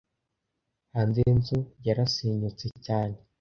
[0.93, 3.17] Hanze yinzu yarasenyutse cyane.